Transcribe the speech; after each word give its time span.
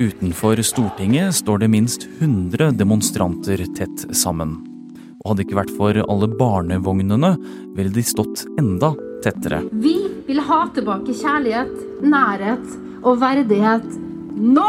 Utenfor 0.00 0.62
Stortinget 0.62 1.34
står 1.34 1.58
det 1.58 1.68
minst 1.68 2.04
100 2.18 2.70
demonstranter 2.70 3.64
tett 3.74 4.04
sammen. 4.14 4.52
Og 5.18 5.32
hadde 5.32 5.40
det 5.40 5.46
ikke 5.48 5.56
vært 5.58 5.72
for 5.74 5.98
alle 6.04 6.28
barnevognene, 6.38 7.32
ville 7.74 7.90
de 7.90 8.04
stått 8.06 8.44
enda 8.60 8.92
tettere. 9.24 9.64
Vi 9.72 9.96
vil 10.28 10.38
ha 10.46 10.60
tilbake 10.76 11.16
kjærlighet, 11.18 11.72
nærhet 12.06 12.76
og 13.02 13.18
verdighet 13.24 13.88
nå! 14.38 14.68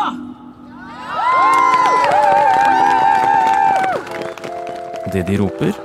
Det 5.13 5.23
de 5.29 5.37
roper, 5.43 5.77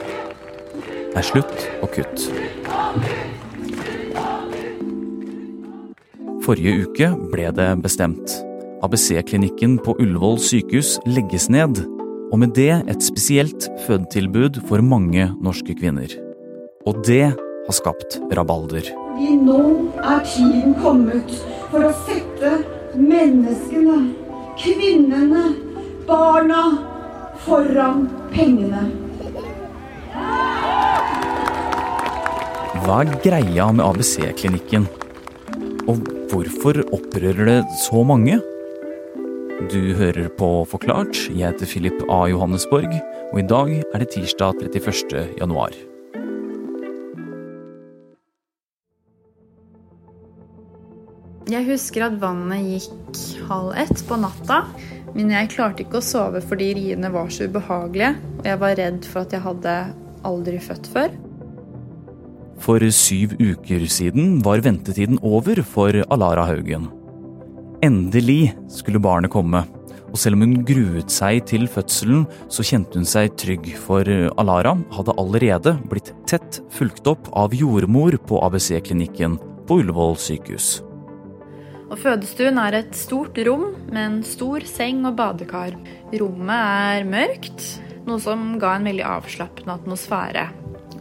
er 1.13 1.29
slutt 1.29 1.69
og 1.85 1.93
kutt. 1.93 2.27
Forrige 6.49 6.89
uke 6.89 7.13
ble 7.29 7.53
det 7.61 7.71
bestemt. 7.85 8.41
ABC-klinikken 8.85 9.79
på 9.81 9.95
Ullevål 9.97 10.37
sykehus 10.45 10.99
legges 11.09 11.47
ned, 11.49 11.79
og 12.33 12.41
med 12.43 12.53
det 12.57 12.83
et 12.91 13.05
spesielt 13.05 13.69
fødetilbud 13.87 14.61
for 14.69 14.85
mange 14.85 15.31
norske 15.41 15.77
kvinner. 15.79 16.11
Og 16.85 17.01
det 17.07 17.33
har 17.33 17.77
skapt 17.77 18.19
rabalder. 18.37 18.91
Vi 19.17 19.31
nå 19.41 19.61
er 20.03 20.21
tiden 20.29 20.75
kommet 20.83 21.33
for 21.71 21.87
å 21.89 21.93
sette 22.05 22.59
menneskene, 22.99 24.01
kvinnene, 24.61 25.47
barna 26.05 26.65
foran 27.47 28.09
pengene. 28.35 28.85
Hva 32.85 33.01
er 33.01 33.15
greia 33.25 33.71
med 33.73 33.87
ABC-klinikken? 33.87 34.91
Og 35.89 36.05
hvorfor 36.29 36.85
opprører 36.93 37.49
det 37.49 37.63
så 37.87 38.05
mange? 38.05 38.43
Du 39.55 39.95
hører 39.95 40.27
på 40.35 40.47
Forklart. 40.67 41.15
Jeg 41.31 41.47
heter 41.47 41.69
Philip 41.71 42.01
A. 42.11 42.25
Johannesborg, 42.27 42.91
og 43.31 43.37
i 43.39 43.45
dag 43.47 43.69
er 43.95 44.03
det 44.03 44.09
tirsdag 44.11 44.65
31. 44.67 45.13
januar. 45.39 45.77
Jeg 51.47 51.69
husker 51.69 52.09
at 52.09 52.17
vannet 52.19 52.67
gikk 52.67 53.21
halv 53.47 53.79
ett 53.79 54.03
på 54.09 54.19
natta, 54.19 54.65
men 55.15 55.31
jeg 55.31 55.53
klarte 55.55 55.87
ikke 55.87 56.03
å 56.03 56.09
sove 56.09 56.43
fordi 56.43 56.73
riene 56.81 57.13
var 57.15 57.31
så 57.31 57.47
ubehagelige, 57.47 58.11
og 58.41 58.51
jeg 58.51 58.63
var 58.65 58.77
redd 58.83 59.07
for 59.07 59.23
at 59.23 59.39
jeg 59.39 59.47
hadde 59.47 59.77
aldri 60.27 60.59
født 60.67 60.91
før. 60.97 61.15
For 62.59 62.91
syv 62.91 63.39
uker 63.39 63.87
siden 63.87 64.41
var 64.43 64.67
ventetiden 64.67 65.23
over 65.23 65.63
for 65.63 66.03
Alara 66.11 66.51
Haugen. 66.51 66.91
Endelig 67.85 68.55
skulle 68.73 69.01
barnet 69.03 69.29
komme, 69.35 69.61
og 70.09 70.17
selv 70.17 70.39
om 70.39 70.45
hun 70.47 70.63
gruet 70.65 71.13
seg 71.13 71.43
til 71.51 71.67
fødselen, 71.69 72.23
så 72.49 72.65
kjente 72.65 72.97
hun 72.97 73.05
seg 73.09 73.35
trygg, 73.37 73.67
for 73.77 74.09
Alara 74.41 74.73
hadde 74.95 75.17
allerede 75.21 75.75
blitt 75.91 76.15
tett 76.31 76.63
fulgt 76.73 77.05
opp 77.11 77.29
av 77.37 77.53
jordmor 77.53 78.17
på 78.25 78.41
ABC-klinikken 78.47 79.37
på 79.69 79.81
Ullevål 79.83 80.17
sykehus. 80.17 80.71
Og 81.91 81.99
Fødestuen 82.01 82.57
er 82.63 82.79
et 82.81 82.97
stort 82.97 83.37
rom 83.45 83.67
med 83.91 84.01
en 84.01 84.19
stor 84.25 84.65
seng 84.65 85.05
og 85.05 85.19
badekar. 85.21 85.77
Rommet 86.17 86.57
er 86.57 87.05
mørkt, 87.11 87.69
noe 88.09 88.23
som 88.23 88.55
ga 88.63 88.79
en 88.79 88.89
veldig 88.89 89.05
avslappende 89.13 89.77
atmosfære. 89.77 90.49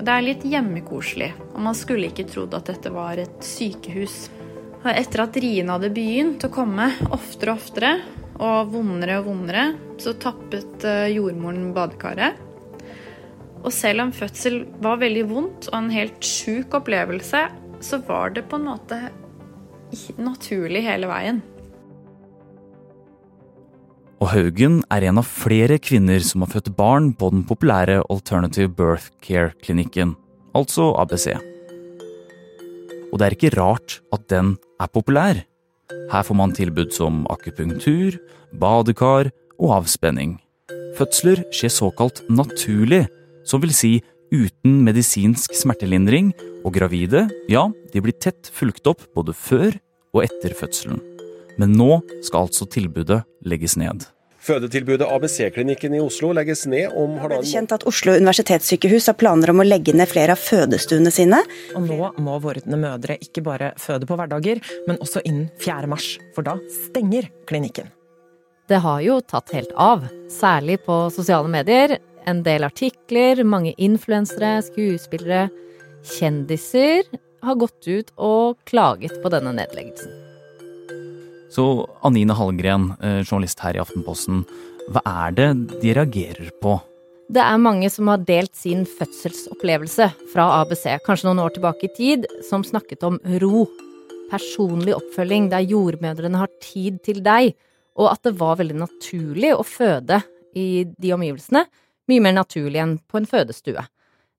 Det 0.03 0.11
er 0.11 0.25
litt 0.25 0.43
hjemmekoselig, 0.43 1.31
og 1.53 1.63
man 1.63 1.77
skulle 1.79 2.11
ikke 2.11 2.27
trodd 2.27 2.57
at 2.59 2.73
dette 2.73 2.91
var 2.91 3.23
et 3.23 3.45
sykehus. 3.45 4.25
Etter 4.83 5.23
at 5.23 5.37
riene 5.39 5.77
hadde 5.77 5.93
begynt 5.95 6.43
å 6.43 6.51
komme 6.51 6.89
oftere 7.15 7.53
og 7.53 7.61
oftere, 7.61 7.91
og 8.43 8.73
vondere 8.73 9.21
og 9.21 9.29
vondere, 9.29 9.69
så 10.01 10.11
tappet 10.19 10.83
eh, 10.87 11.13
jordmoren 11.13 11.69
badekaret. 11.75 12.39
Og 13.63 13.71
selv 13.71 14.03
om 14.03 14.11
fødsel 14.11 14.63
var 14.83 14.99
veldig 14.99 15.23
vondt 15.29 15.69
og 15.71 15.77
en 15.77 15.93
helt 15.93 16.19
sjuk 16.27 16.75
opplevelse, 16.75 17.45
så 17.83 17.99
var 18.09 18.35
det 18.35 18.43
på 18.49 18.59
en 18.59 18.67
måte 18.73 18.99
naturlig 20.19 20.83
hele 20.83 21.07
veien. 21.07 21.39
Og 24.19 24.29
Haugen 24.31 24.81
er 24.91 25.07
en 25.07 25.19
av 25.19 25.27
flere 25.27 25.79
kvinner 25.83 26.19
som 26.23 26.43
har 26.43 26.51
født 26.57 26.73
barn 26.75 27.11
på 27.15 27.31
den 27.31 27.47
populære 27.47 28.01
Alternative 28.11 28.71
Birth 28.71 29.11
Care-klinikken, 29.23 30.15
altså 30.55 30.91
ABC. 30.99 31.52
Og 33.13 33.19
det 33.21 33.27
er 33.27 33.35
ikke 33.37 33.53
rart 33.53 33.99
at 34.15 34.25
den 34.33 34.55
er 34.81 34.89
populær. 34.89 35.43
Her 36.09 36.23
får 36.25 36.37
man 36.37 36.55
tilbud 36.57 36.89
som 36.95 37.27
akupunktur, 37.29 38.17
badekar 38.57 39.29
og 39.61 39.75
avspenning. 39.77 40.39
Fødsler 40.97 41.43
skjer 41.53 41.73
såkalt 41.73 42.23
naturlig, 42.33 43.05
som 43.45 43.61
vil 43.61 43.73
si 43.73 43.99
uten 44.33 44.81
medisinsk 44.85 45.53
smertelindring, 45.53 46.31
og 46.63 46.73
gravide, 46.77 47.27
ja, 47.51 47.67
de 47.91 48.01
blir 48.01 48.15
tett 48.23 48.47
fulgt 48.55 48.87
opp 48.87 49.03
både 49.13 49.35
før 49.35 49.75
og 50.15 50.23
etter 50.23 50.55
fødselen. 50.57 51.01
Men 51.59 51.75
nå 51.77 51.99
skal 52.23 52.47
altså 52.47 52.65
tilbudet 52.71 53.19
legges 53.45 53.75
ned. 53.77 54.07
Fødetilbudet 54.43 55.07
ABC-klinikken 55.07 55.93
i 55.95 56.01
Oslo 56.03 56.33
legges 56.35 56.65
ned 56.67 56.91
om 56.91 57.15
halvannen 57.15 57.45
Det 57.45 57.47
er 57.47 57.61
kjent 57.61 57.75
at 57.77 57.85
Oslo 57.87 58.15
universitetssykehus 58.19 59.07
har 59.07 59.15
planer 59.15 59.53
om 59.53 59.63
å 59.63 59.65
legge 59.67 59.95
ned 59.95 60.09
flere 60.11 60.35
av 60.35 60.41
fødestuene 60.41 61.11
sine. 61.15 61.39
Og 61.77 61.85
nå 61.87 62.09
må 62.25 62.35
vordende 62.43 62.79
mødre 62.81 63.15
ikke 63.23 63.43
bare 63.45 63.71
føde 63.79 64.09
på 64.09 64.17
hverdager, 64.19 64.59
men 64.87 64.99
også 64.99 65.23
innen 65.23 65.47
4. 65.63 65.87
mars, 65.91 66.17
for 66.35 66.43
da 66.43 66.57
stenger 66.89 67.29
klinikken. 67.47 67.87
Det 68.67 68.81
har 68.83 68.99
jo 69.05 69.19
tatt 69.23 69.53
helt 69.55 69.71
av, 69.79 70.03
særlig 70.31 70.81
på 70.83 71.05
sosiale 71.15 71.51
medier. 71.51 71.97
En 72.27 72.41
del 72.43 72.67
artikler, 72.67 73.45
mange 73.47 73.71
influensere, 73.79 74.57
skuespillere, 74.67 75.47
kjendiser 76.17 77.07
har 77.43 77.59
gått 77.63 77.87
ut 77.87 78.11
og 78.19 78.59
klaget 78.67 79.19
på 79.23 79.31
denne 79.31 79.55
nedleggelsen. 79.55 80.22
Så 81.53 81.89
Anine 82.01 82.33
Hallgren, 82.33 82.95
eh, 83.01 83.21
journalist 83.21 83.59
her 83.61 83.77
i 83.77 83.81
Aftenposten, 83.81 84.41
hva 84.89 85.03
er 85.05 85.33
det 85.37 85.49
de 85.83 85.93
reagerer 85.93 86.49
på? 86.63 86.79
Det 87.29 87.41
er 87.43 87.59
mange 87.61 87.89
som 87.93 88.09
har 88.09 88.23
delt 88.25 88.55
sin 88.57 88.87
fødselsopplevelse 88.89 90.07
fra 90.33 90.47
ABC, 90.61 90.97
kanskje 91.05 91.27
noen 91.29 91.43
år 91.43 91.53
tilbake 91.53 91.85
i 91.85 91.93
tid, 91.93 92.25
som 92.47 92.65
snakket 92.65 93.05
om 93.05 93.19
ro. 93.43 93.67
Personlig 94.31 94.95
oppfølging 94.97 95.51
der 95.51 95.65
jordmødrene 95.69 96.41
har 96.41 96.49
tid 96.59 96.97
til 97.05 97.21
deg, 97.21 97.53
og 98.01 98.09
at 98.11 98.23
det 98.25 98.33
var 98.39 98.57
veldig 98.57 98.79
naturlig 98.79 99.51
å 99.53 99.61
føde 99.61 100.23
i 100.57 100.85
de 100.89 101.11
omgivelsene. 101.13 101.67
Mye 102.09 102.23
mer 102.23 102.33
naturlig 102.33 102.81
enn 102.81 102.95
på 102.97 103.21
en 103.21 103.29
fødestue. 103.29 103.83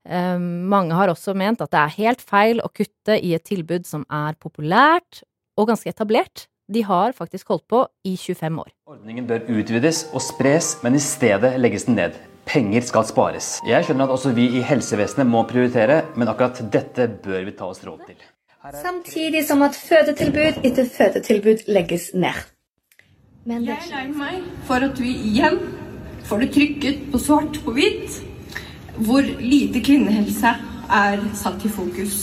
Eh, 0.05 0.39
mange 0.39 0.99
har 0.99 1.15
også 1.15 1.37
ment 1.39 1.63
at 1.63 1.71
det 1.71 1.79
er 1.79 1.95
helt 2.01 2.27
feil 2.27 2.59
å 2.59 2.73
kutte 2.75 3.21
i 3.23 3.37
et 3.39 3.47
tilbud 3.47 3.87
som 3.87 4.03
er 4.11 4.35
populært 4.35 5.23
og 5.57 5.71
ganske 5.71 5.95
etablert. 5.95 6.49
De 6.73 6.83
har 6.83 7.13
faktisk 7.13 7.49
holdt 7.49 7.67
på 7.69 7.87
i 8.05 8.17
25 8.17 8.61
år. 8.61 8.69
Ordningen 8.89 9.27
bør 9.27 9.43
utvides 9.53 10.07
og 10.15 10.23
spres, 10.25 10.79
men 10.83 10.95
i 10.97 11.01
stedet 11.03 11.59
legges 11.61 11.85
den 11.85 11.99
ned. 12.01 12.17
Penger 12.49 12.81
skal 12.81 13.05
spares. 13.05 13.59
Jeg 13.69 13.85
skjønner 13.85 14.09
at 14.09 14.15
også 14.17 14.33
vi 14.37 14.47
i 14.57 14.63
helsevesenet 14.65 15.29
må 15.29 15.43
prioritere, 15.49 16.03
men 16.17 16.29
akkurat 16.29 16.63
dette 16.73 17.09
bør 17.25 17.45
vi 17.45 17.53
ta 17.59 17.69
oss 17.69 17.85
råd 17.85 18.07
til. 18.09 18.25
Samtidig 18.81 19.45
som 19.45 19.63
at 19.63 19.77
fødetilbud 19.77 20.65
etter 20.65 20.89
fødetilbud 20.97 21.69
legges 21.69 22.11
ned. 22.15 22.41
Men 23.45 23.67
jeg 23.69 23.77
er 23.77 23.91
lei 23.93 24.07
meg 24.17 24.41
for 24.65 24.89
at 24.89 25.01
vi 25.01 25.13
igjen 25.29 25.61
får 26.25 26.47
det 26.47 26.53
trykket 26.57 27.05
på 27.13 27.21
svart 27.21 27.61
på 27.65 27.77
hvitt, 27.77 28.23
hvor 29.05 29.21
lite 29.21 29.85
kvinnehelse 29.85 30.57
er 30.89 31.29
satt 31.37 31.65
i 31.65 31.69
fokus. 31.69 32.23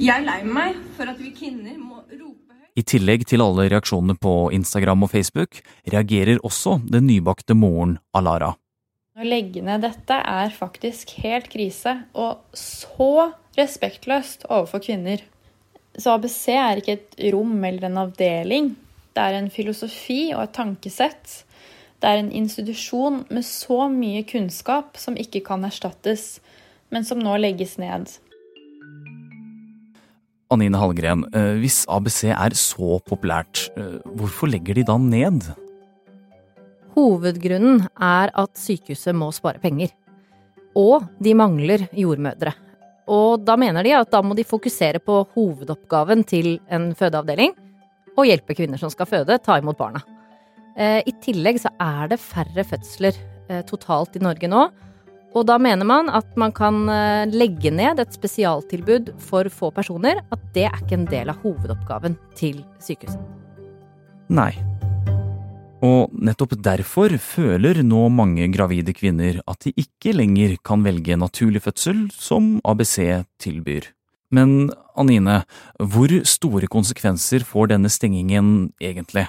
Jeg 0.00 0.16
er 0.18 0.26
lei 0.26 0.40
meg 0.42 0.82
for 0.98 1.06
at 1.06 1.22
vi 1.22 1.30
kvinner 1.36 1.78
må 1.78 2.02
rope 2.10 2.49
I 2.78 2.84
tillegg 2.86 3.26
til 3.28 3.42
alle 3.42 3.66
reaksjonene 3.70 4.14
på 4.20 4.50
Instagram 4.54 5.06
og 5.06 5.12
Facebook, 5.12 5.58
reagerer 5.90 6.40
også 6.46 6.78
den 6.86 7.08
nybakte 7.10 7.56
moren 7.58 7.98
Alara. 8.16 8.52
Å 9.18 9.26
legge 9.26 9.62
ned 9.64 9.82
dette 9.82 10.16
er 10.16 10.54
faktisk 10.54 11.16
helt 11.20 11.50
krise, 11.52 11.96
og 12.14 12.40
så 12.56 13.32
respektløst 13.58 14.46
overfor 14.48 14.84
kvinner. 14.86 15.24
Så 15.98 16.14
ABC 16.14 16.54
er 16.54 16.80
ikke 16.80 16.96
et 16.96 17.18
rom 17.34 17.58
eller 17.66 17.88
en 17.88 18.00
avdeling. 18.06 18.72
Det 19.12 19.26
er 19.26 19.40
en 19.40 19.50
filosofi 19.52 20.30
og 20.30 20.44
et 20.44 20.54
tankesett. 20.56 21.40
Det 22.00 22.08
er 22.08 22.22
en 22.22 22.30
institusjon 22.32 23.24
med 23.28 23.44
så 23.44 23.90
mye 23.92 24.22
kunnskap 24.28 24.96
som 24.96 25.18
ikke 25.20 25.42
kan 25.50 25.66
erstattes, 25.68 26.38
men 26.88 27.04
som 27.04 27.20
nå 27.20 27.34
legges 27.42 27.76
ned. 27.82 28.08
Anine 30.50 30.80
Hallgren, 30.80 31.22
eh, 31.30 31.56
hvis 31.62 31.84
ABC 31.86 32.24
er 32.34 32.54
så 32.58 32.98
populært, 33.06 33.68
eh, 33.78 34.00
hvorfor 34.18 34.50
legger 34.50 34.74
de 34.74 34.82
da 34.82 34.96
ned? 34.98 35.46
Hovedgrunnen 36.96 37.86
er 37.94 38.32
at 38.34 38.58
sykehuset 38.58 39.14
må 39.14 39.30
spare 39.32 39.62
penger. 39.62 39.90
Og 40.74 41.06
de 41.22 41.34
mangler 41.34 41.86
jordmødre. 41.94 42.52
Og 43.06 43.44
da 43.44 43.56
mener 43.56 43.84
de 43.84 43.94
at 43.94 44.10
da 44.10 44.22
må 44.22 44.34
de 44.34 44.42
fokusere 44.42 44.98
på 44.98 45.22
hovedoppgaven 45.34 46.26
til 46.26 46.58
en 46.68 46.94
fødeavdeling 46.94 47.54
og 48.18 48.26
hjelpe 48.26 48.54
kvinner 48.54 48.78
som 48.78 48.90
skal 48.90 49.06
føde, 49.06 49.38
ta 49.38 49.58
imot 49.58 49.78
barna. 49.78 50.02
Eh, 50.76 51.02
I 51.06 51.12
tillegg 51.22 51.60
så 51.62 51.70
er 51.78 52.08
det 52.08 52.18
færre 52.18 52.64
fødsler 52.64 53.14
totalt 53.66 54.14
i 54.14 54.22
Norge 54.22 54.46
nå. 54.46 54.68
Og 55.30 55.46
da 55.46 55.60
mener 55.62 55.86
man 55.86 56.10
at 56.10 56.32
man 56.40 56.50
kan 56.54 56.82
eh, 56.90 57.30
legge 57.30 57.70
ned 57.70 58.02
et 58.02 58.16
spesialtilbud 58.16 59.12
for 59.22 59.46
få 59.52 59.70
personer. 59.74 60.24
At 60.34 60.42
det 60.56 60.66
er 60.66 60.80
ikke 60.80 60.98
en 60.98 61.06
del 61.10 61.30
av 61.30 61.38
hovedoppgaven 61.44 62.18
til 62.38 62.64
sykehuset. 62.82 63.22
Nei. 64.30 64.52
Og 65.86 66.12
nettopp 66.12 66.58
derfor 66.60 67.14
føler 67.22 67.80
nå 67.86 68.02
mange 68.12 68.44
gravide 68.52 68.92
kvinner 68.92 69.40
at 69.48 69.64
de 69.64 69.72
ikke 69.80 70.12
lenger 70.12 70.58
kan 70.66 70.84
velge 70.84 71.16
naturlig 71.16 71.62
fødsel, 71.64 72.08
som 72.12 72.58
ABC 72.68 73.24
tilbyr. 73.40 73.88
Men 74.30 74.70
Anine, 74.98 75.42
hvor 75.78 76.12
store 76.28 76.68
konsekvenser 76.70 77.46
får 77.46 77.72
denne 77.72 77.90
stengingen 77.90 78.70
egentlig? 78.82 79.26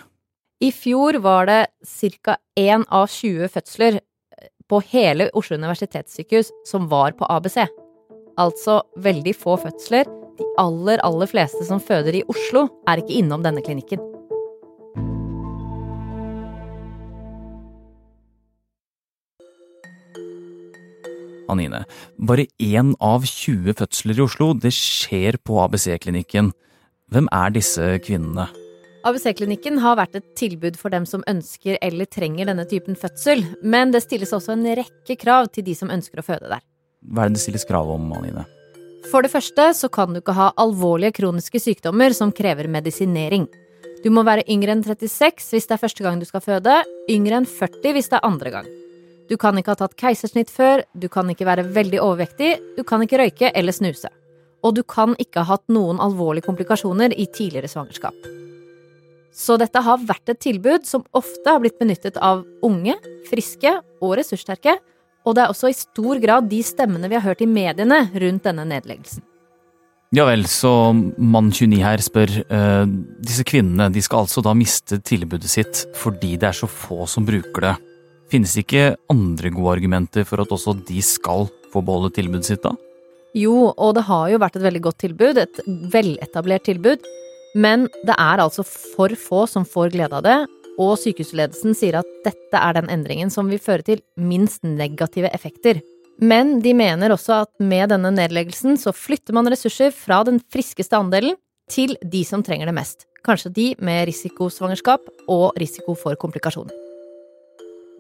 I 0.62 0.69
fjor 0.75 1.18
var 1.24 1.48
det 1.50 1.62
ca. 1.88 2.38
én 2.59 2.83
av 2.89 3.07
20 3.09 3.50
fødsler 3.50 4.01
på 4.71 4.79
hele 4.94 5.27
Oslo 5.35 5.57
universitetssykehus 5.59 6.51
som 6.68 6.88
var 6.91 7.18
på 7.19 7.27
ABC. 7.27 7.59
Altså 8.39 8.81
veldig 9.03 9.35
få 9.35 9.57
fødsler. 9.59 10.07
De 10.39 10.47
aller, 10.62 11.01
aller 11.03 11.27
fleste 11.29 11.65
som 11.68 11.83
føder 11.83 12.21
i 12.21 12.23
Oslo, 12.31 12.69
er 12.88 13.03
ikke 13.03 13.19
innom 13.19 13.44
denne 13.44 13.63
klinikken. 13.65 14.00
Anine, 21.51 21.83
bare 22.15 22.47
én 22.63 22.94
av 23.03 23.27
20 23.27 23.75
fødsler 23.75 24.21
i 24.21 24.24
Oslo, 24.24 24.53
det 24.56 24.71
skjer 24.71 25.35
på 25.44 25.59
ABC-klinikken. 25.59 26.53
Hvem 27.12 27.27
er 27.35 27.51
disse 27.51 27.97
kvinnene? 28.07 28.47
ABC-klinikken 29.07 29.80
har 29.81 29.98
vært 29.98 30.19
et 30.19 30.25
tilbud 30.38 30.75
for 30.77 30.94
dem 30.94 31.07
som 31.09 31.24
ønsker 31.30 31.80
eller 31.81 32.06
trenger 32.06 32.51
denne 32.51 32.68
typen 32.69 32.98
fødsel, 33.00 33.44
men 33.63 33.94
det 33.94 34.03
stilles 34.06 34.33
også 34.36 34.53
en 34.53 34.68
rekke 34.77 35.15
krav 35.18 35.50
til 35.56 35.65
de 35.65 35.74
som 35.77 35.89
ønsker 35.94 36.21
å 36.21 36.25
føde 36.25 36.51
der. 36.51 36.62
Hva 37.01 37.25
er 37.25 37.31
det 37.31 37.39
det 37.39 37.45
stilles 37.45 37.65
krav 37.65 37.89
om, 37.89 38.12
Aline? 38.13 38.45
For 39.09 39.25
det 39.25 39.31
første 39.33 39.71
så 39.74 39.89
kan 39.89 40.13
du 40.13 40.19
ikke 40.21 40.36
ha 40.38 40.51
alvorlige 40.62 41.15
kroniske 41.18 41.59
sykdommer 41.59 42.13
som 42.13 42.33
krever 42.36 42.69
medisinering. 42.69 43.48
Du 44.03 44.12
må 44.13 44.21
være 44.25 44.45
yngre 44.50 44.75
enn 44.75 44.83
36 44.86 45.50
hvis 45.50 45.65
det 45.69 45.75
er 45.75 45.81
første 45.81 46.06
gang 46.06 46.21
du 46.21 46.27
skal 46.30 46.44
føde, 46.45 46.75
yngre 47.09 47.42
enn 47.42 47.50
40 47.50 47.95
hvis 47.98 48.12
det 48.12 48.19
er 48.19 48.27
andre 48.27 48.53
gang. 48.53 48.69
Du 49.30 49.38
kan 49.42 49.57
ikke 49.57 49.74
ha 49.74 49.80
tatt 49.80 49.98
keisersnitt 49.98 50.51
før, 50.53 50.83
du 50.94 51.07
kan 51.09 51.30
ikke 51.31 51.48
være 51.48 51.65
veldig 51.74 52.01
overvektig, 52.03 52.51
du 52.77 52.83
kan 52.86 53.01
ikke 53.01 53.21
røyke 53.21 53.53
eller 53.56 53.74
snuse. 53.74 54.12
Og 54.62 54.75
du 54.77 54.83
kan 54.86 55.15
ikke 55.18 55.42
ha 55.42 55.56
hatt 55.56 55.65
noen 55.74 56.01
alvorlige 56.03 56.45
komplikasjoner 56.45 57.15
i 57.18 57.25
tidligere 57.33 57.71
svangerskap. 57.71 58.40
Så 59.31 59.55
dette 59.59 59.79
har 59.79 60.03
vært 60.03 60.29
et 60.33 60.41
tilbud 60.43 60.85
som 60.87 61.05
ofte 61.15 61.47
har 61.47 61.61
blitt 61.63 61.79
benyttet 61.79 62.19
av 62.19 62.43
unge, 62.67 62.97
friske 63.29 63.71
og 64.03 64.17
ressurssterke, 64.19 64.75
og 65.25 65.37
det 65.37 65.43
er 65.43 65.53
også 65.53 65.69
i 65.71 65.77
stor 65.77 66.19
grad 66.21 66.49
de 66.51 66.61
stemmene 66.65 67.09
vi 67.09 67.17
har 67.17 67.25
hørt 67.25 67.43
i 67.45 67.49
mediene 67.49 68.03
rundt 68.11 68.47
denne 68.47 68.65
nedleggelsen. 68.67 69.23
Ja 70.11 70.25
vel, 70.27 70.43
så 70.51 70.91
mann 70.91 71.53
29 71.55 71.77
her 71.79 72.01
spør 72.03 72.33
uh, 72.51 72.83
disse 73.23 73.45
kvinnene 73.47 73.87
de 73.95 74.01
skal 74.03 74.25
altså 74.25 74.43
da 74.43 74.51
miste 74.57 74.99
tilbudet 75.07 75.47
sitt 75.47 75.85
fordi 75.95 76.33
det 76.35 76.49
er 76.49 76.57
så 76.57 76.67
få 76.67 77.05
som 77.07 77.23
bruker 77.27 77.63
det. 77.63 77.77
Finnes 78.31 78.51
det 78.55 78.65
ikke 78.65 78.83
andre 79.11 79.51
gode 79.55 79.77
argumenter 79.77 80.27
for 80.27 80.43
at 80.43 80.51
også 80.51 80.75
de 80.87 80.99
skal 81.05 81.47
få 81.71 81.83
beholde 81.87 82.11
tilbudet 82.17 82.49
sitt 82.49 82.63
da? 82.65 82.73
Jo, 83.39 83.71
og 83.71 83.95
det 83.95 84.03
har 84.09 84.27
jo 84.33 84.41
vært 84.43 84.57
et 84.59 84.65
veldig 84.65 84.83
godt 84.83 84.99
tilbud, 85.05 85.39
et 85.39 85.61
veletablert 85.93 86.67
tilbud. 86.67 87.07
Men 87.56 87.88
det 88.07 88.15
er 88.15 88.42
altså 88.42 88.63
for 88.63 89.12
få 89.19 89.45
som 89.50 89.65
får 89.68 89.92
glede 89.95 90.15
av 90.15 90.24
det, 90.25 90.39
og 90.80 90.95
sykehusledelsen 91.00 91.75
sier 91.77 92.00
at 92.00 92.12
dette 92.25 92.57
er 92.57 92.77
den 92.77 92.89
endringen 92.94 93.31
som 93.33 93.50
vil 93.51 93.62
føre 93.62 93.86
til 93.86 94.03
minst 94.15 94.63
negative 94.63 95.30
effekter. 95.36 95.81
Men 96.21 96.59
de 96.63 96.74
mener 96.77 97.13
også 97.13 97.42
at 97.44 97.51
med 97.59 97.92
denne 97.92 98.12
nedleggelsen 98.13 98.77
så 98.80 98.94
flytter 98.95 99.36
man 99.36 99.50
ressurser 99.51 99.92
fra 99.95 100.21
den 100.27 100.39
friskeste 100.53 100.98
andelen 100.98 101.38
til 101.71 101.95
de 102.03 102.24
som 102.27 102.44
trenger 102.45 102.69
det 102.69 102.77
mest. 102.77 103.07
Kanskje 103.25 103.51
de 103.53 103.68
med 103.83 104.07
risikosvangerskap 104.09 105.06
og 105.30 105.57
risiko 105.62 105.95
for 105.98 106.18
komplikasjoner. 106.19 106.74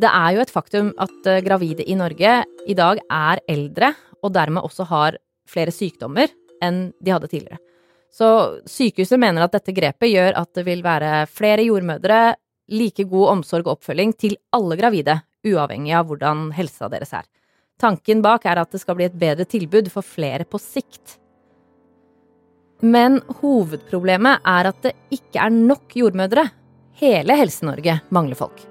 Det 0.01 0.09
er 0.09 0.35
jo 0.35 0.41
et 0.41 0.53
faktum 0.53 0.93
at 1.01 1.27
eh, 1.29 1.43
gravide 1.45 1.85
i 1.85 1.97
Norge 1.97 2.39
i 2.65 2.77
dag 2.77 3.01
er 3.05 3.41
eldre, 3.51 3.91
og 4.25 4.33
dermed 4.33 4.65
også 4.65 4.87
har 4.89 5.17
flere 5.49 5.73
sykdommer 5.73 6.31
enn 6.63 6.87
de 7.01 7.13
hadde 7.13 7.29
tidligere. 7.29 7.61
Så 8.11 8.27
sykehuset 8.67 9.19
mener 9.19 9.45
at 9.45 9.53
dette 9.55 9.73
grepet 9.75 10.11
gjør 10.11 10.35
at 10.41 10.51
det 10.57 10.65
vil 10.67 10.83
være 10.83 11.25
flere 11.31 11.63
jordmødre, 11.63 12.35
like 12.71 13.05
god 13.07 13.37
omsorg 13.37 13.67
og 13.67 13.77
oppfølging 13.77 14.13
til 14.19 14.35
alle 14.55 14.77
gravide, 14.79 15.21
uavhengig 15.47 15.95
av 15.95 16.09
hvordan 16.09 16.49
helsa 16.55 16.91
deres 16.91 17.13
er. 17.15 17.25
Tanken 17.81 18.21
bak 18.21 18.45
er 18.45 18.61
at 18.61 18.71
det 18.71 18.81
skal 18.83 18.97
bli 18.99 19.07
et 19.07 19.17
bedre 19.17 19.47
tilbud 19.49 19.89
for 19.93 20.05
flere 20.05 20.45
på 20.45 20.59
sikt. 20.61 21.17
Men 22.81 23.19
hovedproblemet 23.41 24.43
er 24.47 24.69
at 24.71 24.83
det 24.85 24.93
ikke 25.13 25.41
er 25.41 25.53
nok 25.53 25.95
jordmødre. 25.97 26.47
Hele 27.01 27.37
Helse-Norge 27.37 27.99
mangler 28.13 28.37
folk. 28.37 28.61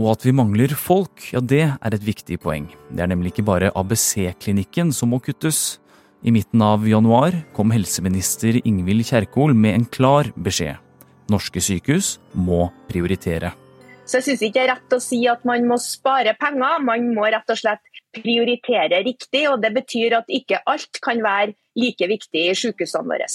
Og 0.00 0.08
at 0.14 0.24
vi 0.26 0.32
mangler 0.34 0.72
folk, 0.78 1.28
ja 1.34 1.40
det 1.40 1.64
er 1.68 1.94
et 1.94 2.04
viktig 2.04 2.38
poeng. 2.42 2.68
Det 2.90 3.02
er 3.04 3.10
nemlig 3.10 3.32
ikke 3.32 3.46
bare 3.46 3.70
ABC-klinikken 3.78 4.92
som 4.94 5.12
må 5.12 5.20
kuttes. 5.22 5.81
I 6.22 6.30
midten 6.30 6.62
av 6.62 6.84
januar 6.88 7.34
kom 7.52 7.72
helseminister 7.74 8.60
Ingvild 8.62 9.08
Kjerkol 9.08 9.56
med 9.58 9.74
en 9.74 9.86
klar 9.90 10.28
beskjed. 10.38 10.78
Norske 11.32 11.58
sykehus 11.58 12.20
må 12.38 12.68
prioritere. 12.86 13.50
Så 14.06 14.20
jeg 14.20 14.28
syns 14.28 14.44
ikke 14.46 14.60
det 14.60 14.62
er 14.62 14.70
rett 14.70 14.94
å 14.94 15.00
si 15.02 15.18
at 15.30 15.42
man 15.48 15.66
må 15.66 15.80
spare 15.82 16.36
penger, 16.38 16.78
man 16.86 17.08
må 17.16 17.26
rett 17.26 17.50
og 17.50 17.58
slett 17.58 17.82
prioritere 18.14 19.02
riktig. 19.02 19.48
og 19.50 19.62
Det 19.64 19.72
betyr 19.74 20.18
at 20.20 20.30
ikke 20.30 20.62
alt 20.70 21.02
kan 21.02 21.22
være 21.24 21.56
like 21.78 22.06
viktig 22.06 22.46
i 22.52 22.54
sykehusene 22.54 23.10
våre. 23.10 23.26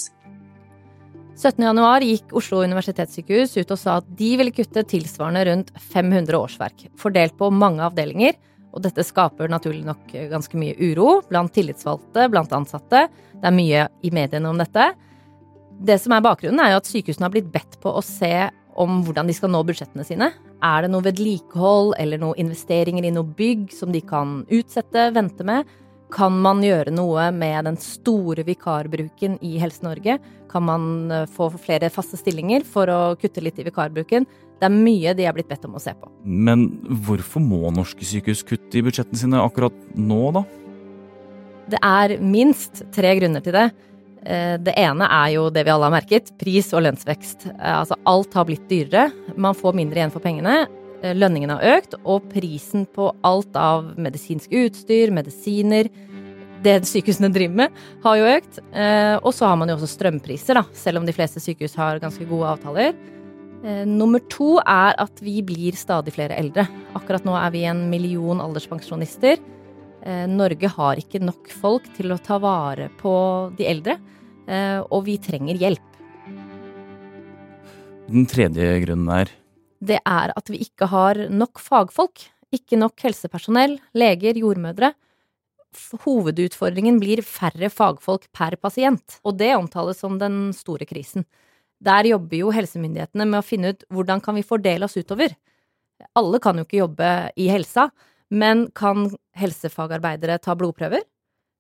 17.1 1.38 2.08
gikk 2.08 2.32
Oslo 2.40 2.64
universitetssykehus 2.64 3.60
ut 3.60 3.72
og 3.76 3.80
sa 3.82 4.00
at 4.00 4.08
de 4.20 4.32
ville 4.40 4.56
kutte 4.56 4.88
tilsvarende 4.90 5.44
rundt 5.50 5.76
500 5.92 6.40
årsverk, 6.40 6.88
fordelt 6.98 7.36
på 7.38 7.52
mange 7.54 7.84
avdelinger, 7.84 8.40
og 8.78 8.84
dette 8.86 9.06
skaper 9.06 9.50
naturlig 9.50 9.82
nok 9.88 10.14
ganske 10.32 10.60
mye 10.60 10.78
uro 10.78 11.24
blant 11.28 11.52
tillitsvalgte, 11.56 12.28
blant 12.30 12.54
ansatte. 12.54 13.08
Det 13.34 13.50
er 13.50 13.56
mye 13.56 13.88
i 14.06 14.14
mediene 14.14 14.52
om 14.52 14.62
dette. 14.62 14.92
Det 15.78 15.98
som 16.02 16.14
er 16.14 16.24
bakgrunnen, 16.26 16.62
er 16.62 16.76
jo 16.76 16.82
at 16.82 16.90
sykehusene 16.90 17.26
har 17.26 17.34
blitt 17.34 17.50
bedt 17.54 17.80
på 17.82 17.90
å 17.90 18.06
se 18.06 18.50
om 18.78 19.02
hvordan 19.06 19.30
de 19.30 19.34
skal 19.34 19.50
nå 19.50 19.64
budsjettene 19.66 20.06
sine. 20.06 20.30
Er 20.62 20.86
det 20.86 20.92
noe 20.94 21.06
vedlikehold 21.06 21.96
eller 21.98 22.22
noe 22.22 22.38
investeringer 22.38 23.06
i 23.06 23.14
noe 23.14 23.26
bygg 23.38 23.72
som 23.74 23.94
de 23.94 24.02
kan 24.06 24.44
utsette, 24.54 25.10
vente 25.18 25.46
med? 25.46 25.66
Kan 26.14 26.38
man 26.40 26.62
gjøre 26.64 26.94
noe 26.94 27.28
med 27.36 27.66
den 27.68 27.78
store 27.82 28.46
vikarbruken 28.48 29.42
i 29.44 29.58
Helse-Norge? 29.60 30.20
Kan 30.52 30.68
man 30.70 31.12
eh, 31.12 31.26
få 31.28 31.50
flere 31.58 31.90
faste 31.92 32.20
stillinger 32.20 32.64
for 32.64 32.88
å 32.88 33.00
kutte 33.20 33.44
litt 33.44 33.60
i 33.60 33.66
vikarbruken? 33.68 34.30
Det 34.58 34.66
er 34.66 34.74
mye 34.74 35.14
de 35.18 35.26
er 35.30 35.36
blitt 35.36 35.50
bedt 35.50 35.66
om 35.68 35.76
å 35.78 35.82
se 35.82 35.94
på. 35.94 36.10
Men 36.26 36.70
hvorfor 37.06 37.44
må 37.44 37.70
norske 37.74 38.06
sykehus 38.08 38.42
kutte 38.48 38.80
i 38.80 38.86
budsjettene 38.86 39.20
sine 39.22 39.42
akkurat 39.44 39.76
nå, 39.94 40.22
da? 40.40 40.46
Det 41.68 41.80
er 41.84 42.16
minst 42.24 42.86
tre 42.96 43.12
grunner 43.20 43.44
til 43.44 43.56
det. 43.58 43.68
Eh, 44.28 44.56
det 44.60 44.74
ene 44.80 45.08
er 45.08 45.30
jo 45.36 45.48
det 45.54 45.64
vi 45.68 45.72
alle 45.72 45.88
har 45.88 45.94
merket, 45.94 46.34
pris 46.40 46.72
og 46.76 46.84
lønnsvekst. 46.88 47.48
Eh, 47.54 47.74
altså 47.80 47.98
alt 48.10 48.34
har 48.36 48.48
blitt 48.50 48.68
dyrere. 48.72 49.12
Man 49.40 49.58
får 49.58 49.78
mindre 49.78 50.02
igjen 50.02 50.14
for 50.14 50.24
pengene. 50.24 50.66
Eh, 51.04 51.14
lønningene 51.16 51.60
har 51.60 51.78
økt, 51.78 51.98
og 52.04 52.28
prisen 52.34 52.88
på 52.98 53.12
alt 53.28 53.56
av 53.60 53.94
medisinsk 54.00 54.52
utstyr, 54.64 55.14
medisiner, 55.16 55.92
det 56.66 56.80
sykehusene 56.90 57.30
driver 57.30 57.60
med, 57.60 57.76
har 58.02 58.16
jo 58.18 58.30
økt. 58.34 58.56
Og 59.22 59.30
så 59.38 59.46
har 59.46 59.60
man 59.62 59.70
jo 59.70 59.76
også 59.78 59.92
strømpriser, 59.92 60.58
da, 60.58 60.64
selv 60.74 60.98
om 60.98 61.06
de 61.06 61.14
fleste 61.14 61.38
sykehus 61.40 61.78
har 61.78 62.02
ganske 62.02 62.26
gode 62.26 62.50
avtaler. 62.50 62.96
Eh, 63.66 63.86
nummer 63.90 64.22
to 64.30 64.58
er 64.62 64.94
at 65.02 65.22
vi 65.26 65.40
blir 65.46 65.76
stadig 65.78 66.14
flere 66.14 66.38
eldre. 66.38 66.68
Akkurat 66.98 67.26
nå 67.26 67.34
er 67.40 67.54
vi 67.56 67.64
en 67.66 67.88
million 67.90 68.42
alderspensjonister. 68.44 69.42
Eh, 70.06 70.26
Norge 70.30 70.70
har 70.76 71.02
ikke 71.02 71.24
nok 71.24 71.50
folk 71.50 71.88
til 71.98 72.14
å 72.14 72.20
ta 72.22 72.38
vare 72.38 72.92
på 73.02 73.16
de 73.58 73.66
eldre, 73.66 73.98
eh, 74.48 74.80
og 74.80 75.06
vi 75.10 75.18
trenger 75.18 75.58
hjelp. 75.58 75.84
Den 78.08 78.30
tredje 78.30 78.86
grunnen 78.86 79.10
er? 79.12 79.34
Det 79.84 80.00
er 80.06 80.32
at 80.38 80.50
vi 80.50 80.62
ikke 80.64 80.88
har 80.88 81.28
nok 81.30 81.60
fagfolk. 81.60 82.30
Ikke 82.54 82.78
nok 82.80 82.96
helsepersonell, 83.04 83.80
leger, 83.94 84.38
jordmødre. 84.40 84.94
Hovedutfordringen 86.06 87.02
blir 87.02 87.20
færre 87.26 87.70
fagfolk 87.70 88.30
per 88.32 88.56
pasient, 88.56 89.20
og 89.26 89.38
det 89.38 89.52
omtales 89.58 90.00
som 90.00 90.16
den 90.22 90.54
store 90.56 90.88
krisen. 90.88 91.26
Der 91.84 92.08
jobber 92.10 92.40
jo 92.40 92.54
helsemyndighetene 92.54 93.28
med 93.30 93.40
å 93.42 93.46
finne 93.46 93.74
ut 93.74 93.84
hvordan 93.94 94.22
kan 94.24 94.38
vi 94.38 94.46
fordele 94.46 94.88
oss 94.88 94.98
utover. 94.98 95.36
Alle 96.18 96.40
kan 96.42 96.58
jo 96.58 96.66
ikke 96.66 96.82
jobbe 96.82 97.12
i 97.38 97.50
helsa, 97.52 97.90
men 98.34 98.68
kan 98.76 99.08
helsefagarbeidere 99.38 100.40
ta 100.42 100.56
blodprøver? 100.58 101.06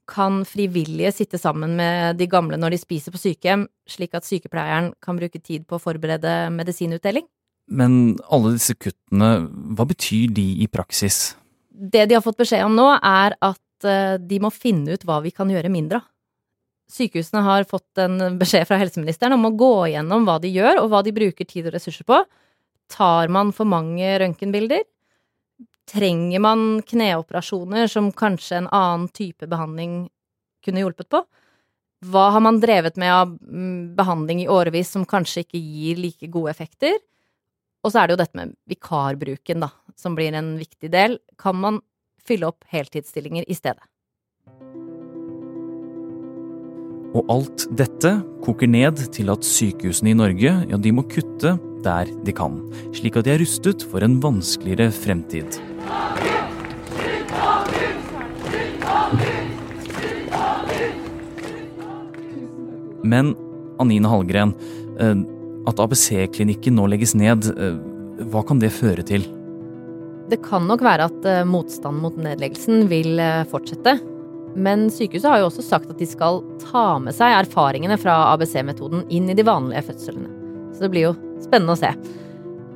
Kan 0.08 0.44
frivillige 0.48 1.12
sitte 1.14 1.40
sammen 1.40 1.76
med 1.78 2.18
de 2.20 2.28
gamle 2.32 2.58
når 2.60 2.76
de 2.76 2.82
spiser 2.82 3.14
på 3.14 3.22
sykehjem, 3.22 3.68
slik 3.90 4.16
at 4.16 4.28
sykepleieren 4.28 4.94
kan 5.04 5.20
bruke 5.20 5.42
tid 5.42 5.68
på 5.68 5.78
å 5.78 5.84
forberede 5.84 6.48
medisinutdeling? 6.56 7.28
Men 7.68 8.16
alle 8.32 8.54
disse 8.56 8.78
kuttene, 8.80 9.50
hva 9.76 9.86
betyr 9.88 10.32
de 10.36 10.46
i 10.64 10.70
praksis? 10.72 11.36
Det 11.70 12.08
de 12.08 12.16
har 12.16 12.24
fått 12.24 12.40
beskjed 12.40 12.64
om 12.66 12.78
nå, 12.78 12.88
er 12.96 13.36
at 13.44 13.88
eh, 13.88 14.16
de 14.18 14.40
må 14.42 14.52
finne 14.54 14.96
ut 14.96 15.04
hva 15.06 15.20
vi 15.26 15.34
kan 15.36 15.52
gjøre 15.52 15.72
mindre 15.74 16.00
av. 16.02 16.08
Sykehusene 16.88 17.41
har 17.44 17.65
fått 17.67 18.00
en 18.00 18.38
beskjed 18.39 18.67
fra 18.70 18.79
helseministeren 18.79 19.36
om 19.36 19.50
å 19.50 19.56
gå 19.60 19.72
igjennom 19.89 20.27
hva 20.27 20.38
de 20.39 20.51
gjør, 20.53 20.79
og 20.84 20.91
hva 20.91 21.01
de 21.03 21.15
bruker 21.15 21.48
tid 21.48 21.67
og 21.67 21.75
ressurser 21.75 22.08
på. 22.08 22.22
Tar 22.91 23.32
man 23.34 23.51
for 23.56 23.67
mange 23.67 24.13
røntgenbilder? 24.22 24.86
Trenger 25.88 26.44
man 26.44 26.62
kneoperasjoner 26.88 27.91
som 27.91 28.13
kanskje 28.15 28.62
en 28.62 28.70
annen 28.75 29.10
type 29.12 29.48
behandling 29.51 30.06
kunne 30.63 30.84
hjulpet 30.84 31.10
på? 31.12 31.24
Hva 32.08 32.27
har 32.36 32.44
man 32.46 32.60
drevet 32.62 32.96
med 33.00 33.12
av 33.12 33.34
mm, 33.36 33.96
behandling 33.98 34.44
i 34.44 34.50
årevis 34.51 34.91
som 34.94 35.06
kanskje 35.08 35.44
ikke 35.44 35.60
gir 35.60 36.00
like 36.00 36.32
gode 36.32 36.53
effekter? 36.53 36.96
Og 37.84 37.91
så 37.91 38.01
er 38.01 38.08
det 38.08 38.15
jo 38.15 38.22
dette 38.22 38.38
med 38.39 38.56
vikarbruken, 38.70 39.63
da, 39.63 39.72
som 40.00 40.15
blir 40.15 40.36
en 40.36 40.56
viktig 40.60 40.91
del. 40.94 41.17
Kan 41.39 41.60
man 41.63 41.82
fylle 42.24 42.51
opp 42.51 42.67
heltidsstillinger 42.72 43.48
i 43.48 43.58
stedet? 43.58 43.84
Og 47.18 47.26
alt 47.34 47.66
dette 47.74 48.12
koker 48.46 48.70
ned 48.70 49.00
til 49.16 49.32
at 49.34 49.46
sykehusene 49.46 50.12
i 50.12 50.18
Norge 50.18 50.52
ja, 50.70 50.78
de 50.78 50.92
må 50.94 51.02
kutte 51.10 51.56
der 51.86 52.10
de 52.26 52.34
kan, 52.36 52.60
slik 52.94 53.18
at 53.18 53.26
de 53.26 53.34
er 53.34 53.42
rustet 53.42 53.86
for 53.90 54.06
en 54.06 54.20
vanskeligere 54.22 54.92
fremtid. 54.94 55.58
Men 63.08 63.32
Anine 63.82 64.10
Hallgren, 64.12 64.52
eh, 65.00 65.16
at 65.70 65.80
ABC-klinikken 65.80 66.76
nå 66.78 66.90
legges 66.92 67.16
ned, 67.18 67.50
eh, 67.56 67.80
hva 68.28 68.44
kan 68.46 68.60
det 68.60 68.74
føre 68.76 69.06
til? 69.06 69.26
Det 70.28 70.42
kan 70.44 70.68
nok 70.68 70.84
være 70.84 71.08
at 71.08 71.26
eh, 71.26 71.46
motstanden 71.48 72.04
mot 72.04 72.20
nedleggelsen 72.20 72.90
vil 72.92 73.22
fortsette. 73.48 73.96
Men 74.58 74.88
sykehuset 74.90 75.30
har 75.30 75.42
jo 75.42 75.52
også 75.52 75.66
sagt 75.66 75.92
at 75.94 76.00
de 76.02 76.08
skal 76.10 76.42
ta 76.64 76.98
med 77.02 77.14
seg 77.16 77.36
erfaringene 77.44 77.98
fra 78.02 78.16
ABC-metoden 78.32 79.06
inn 79.14 79.30
i 79.30 79.38
de 79.38 79.46
vanlige 79.46 79.86
fødslene. 79.92 80.32
Så 80.74 80.86
det 80.86 80.92
blir 80.94 81.10
jo 81.10 81.14
spennende 81.44 81.76
å 81.76 81.80
se. 81.80 81.92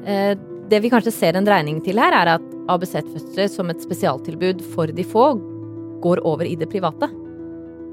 Eh, 0.06 0.36
det 0.72 0.80
vi 0.84 0.92
kanskje 0.94 1.14
ser 1.16 1.38
en 1.38 1.48
dreining 1.48 1.82
til 1.84 2.00
her, 2.00 2.14
er 2.16 2.36
at 2.38 2.46
ABC-fødsler 2.72 3.50
som 3.52 3.74
et 3.74 3.82
spesialtilbud 3.84 4.62
for 4.76 4.94
de 4.94 5.06
få 5.06 5.34
går 6.02 6.22
over 6.28 6.48
i 6.48 6.56
det 6.58 6.70
private. 6.72 7.10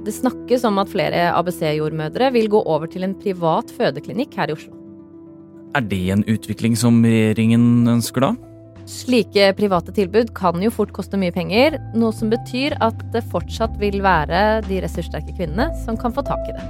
Det 0.04 0.14
snakkes 0.14 0.64
om 0.68 0.78
at 0.80 0.92
flere 0.92 1.30
ABC-jordmødre 1.34 2.30
vil 2.36 2.52
gå 2.52 2.60
over 2.60 2.86
til 2.90 3.08
en 3.08 3.16
privat 3.18 3.72
fødeklinikk 3.74 4.36
her 4.38 4.52
i 4.52 4.56
Oslo. 4.56 4.74
Er 5.76 5.84
det 5.84 6.04
en 6.12 6.24
utvikling 6.28 6.76
som 6.78 7.02
regjeringen 7.04 7.88
ønsker 7.90 8.24
da? 8.24 8.30
Slike 8.88 9.50
private 9.52 9.92
tilbud 9.92 10.30
kan 10.36 10.62
jo 10.64 10.70
fort 10.72 10.94
koste 10.96 11.18
mye 11.20 11.32
penger, 11.34 11.76
noe 11.92 12.14
som 12.16 12.30
betyr 12.32 12.72
at 12.84 13.02
det 13.12 13.20
fortsatt 13.28 13.74
vil 13.80 14.00
være 14.04 14.62
de 14.64 14.78
ressurssterke 14.80 15.34
kvinnene 15.36 15.68
som 15.82 15.98
kan 16.00 16.14
få 16.16 16.24
tak 16.24 16.40
i 16.48 16.54
det. 16.56 16.64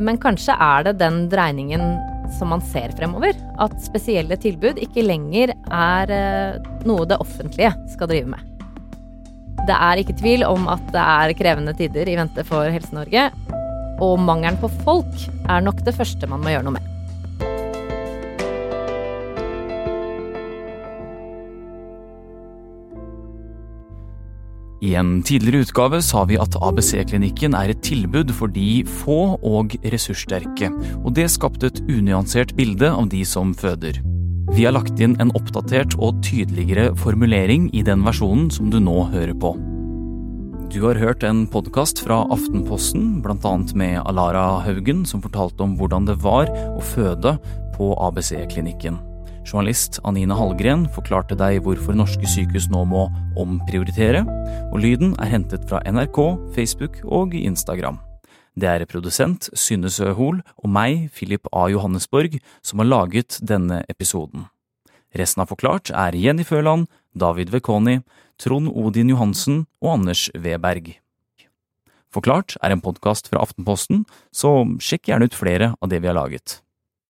Men 0.00 0.16
kanskje 0.20 0.56
er 0.56 0.86
det 0.86 0.94
den 1.02 1.26
dreiningen 1.32 1.84
som 2.38 2.48
man 2.54 2.64
ser 2.64 2.94
fremover? 2.96 3.36
At 3.60 3.76
spesielle 3.84 4.38
tilbud 4.40 4.80
ikke 4.80 5.04
lenger 5.04 5.52
er 5.68 6.14
eh, 6.16 6.70
noe 6.88 7.04
det 7.08 7.20
offentlige 7.20 7.74
skal 7.92 8.08
drive 8.08 8.32
med. 8.32 8.48
Det 9.68 9.76
er 9.76 10.00
ikke 10.00 10.16
tvil 10.16 10.46
om 10.48 10.64
at 10.72 10.86
det 10.94 11.02
er 11.02 11.34
krevende 11.38 11.76
tider 11.76 12.08
i 12.08 12.16
vente 12.18 12.46
for 12.48 12.72
Helse-Norge. 12.72 13.28
Og 14.02 14.16
mangelen 14.18 14.56
på 14.64 14.72
folk 14.80 15.28
er 15.44 15.60
nok 15.62 15.84
det 15.84 15.94
første 15.94 16.30
man 16.30 16.40
må 16.40 16.56
gjøre 16.56 16.66
noe 16.70 16.78
med. 16.80 16.91
I 24.82 24.96
en 24.98 25.20
tidligere 25.22 25.62
utgave 25.62 26.00
sa 26.02 26.24
vi 26.26 26.34
at 26.42 26.56
ABC-klinikken 26.58 27.54
er 27.54 27.70
et 27.70 27.82
tilbud 27.86 28.32
for 28.34 28.50
de 28.50 28.82
få 28.82 29.36
og 29.38 29.76
ressurssterke, 29.92 30.72
og 31.04 31.12
det 31.14 31.28
skapte 31.30 31.70
et 31.70 31.78
unyansert 31.86 32.56
bilde 32.58 32.90
av 32.90 33.06
de 33.12 33.22
som 33.22 33.52
føder. 33.54 34.00
Vi 34.52 34.66
har 34.66 34.74
lagt 34.74 34.98
inn 34.98 35.14
en 35.22 35.30
oppdatert 35.38 35.94
og 36.02 36.18
tydeligere 36.26 36.90
formulering 36.98 37.70
i 37.70 37.84
den 37.86 38.02
versjonen 38.02 38.50
som 38.50 38.72
du 38.74 38.80
nå 38.82 39.04
hører 39.14 39.36
på. 39.38 39.54
Du 40.72 40.80
har 40.88 40.98
hørt 40.98 41.22
en 41.28 41.44
podkast 41.52 42.02
fra 42.02 42.24
Aftenposten, 42.34 43.20
bl.a. 43.22 43.54
med 43.78 44.00
Alara 44.02 44.64
Haugen, 44.66 45.06
som 45.06 45.22
fortalte 45.22 45.62
om 45.62 45.78
hvordan 45.78 46.10
det 46.10 46.18
var 46.24 46.50
å 46.50 46.82
føde 46.82 47.36
på 47.76 47.94
ABC-klinikken. 48.02 48.98
Journalist 49.42 49.98
Anine 50.06 50.36
Hallgren 50.38 50.86
forklarte 50.94 51.36
deg 51.38 51.60
hvorfor 51.64 51.96
norske 51.98 52.28
sykehus 52.30 52.68
nå 52.70 52.84
må 52.88 53.08
omprioritere, 53.40 54.22
og 54.70 54.78
lyden 54.84 55.16
er 55.20 55.32
hentet 55.34 55.66
fra 55.68 55.82
NRK, 55.82 56.20
Facebook 56.54 57.00
og 57.04 57.34
Instagram. 57.34 57.98
Det 58.54 58.68
er 58.68 58.86
produsent 58.86 59.48
Synne 59.56 59.90
Søhol 59.90 60.42
og 60.60 60.68
meg, 60.70 61.08
Philip 61.16 61.48
A. 61.50 61.66
Johannesborg, 61.72 62.38
som 62.62 62.82
har 62.82 62.90
laget 62.90 63.38
denne 63.40 63.82
episoden. 63.92 64.46
Resten 65.16 65.44
av 65.44 65.50
Forklart 65.52 65.90
er 65.90 66.16
Jenny 66.16 66.44
Føland, 66.44 66.86
David 67.12 67.52
Vekoni, 67.52 68.00
Trond 68.40 68.70
Odin 68.72 69.12
Johansen 69.12 69.64
og 69.82 69.98
Anders 69.98 70.28
Weberg. 70.36 70.94
Forklart 72.12 72.58
er 72.60 72.74
en 72.74 72.84
podkast 72.84 73.30
fra 73.32 73.40
Aftenposten, 73.40 74.04
så 74.32 74.62
sjekk 74.80 75.08
gjerne 75.08 75.28
ut 75.28 75.36
flere 75.36 75.72
av 75.80 75.88
det 75.92 76.02
vi 76.04 76.10
har 76.10 76.18
laget. 76.18 76.60